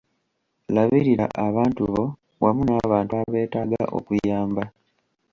Labirira 0.75 1.25
abantu 1.47 1.81
bo 1.91 2.03
wamu 2.43 2.61
n’abantu 2.67 3.11
abeetaaga 3.21 3.81
okuyamba. 3.97 4.63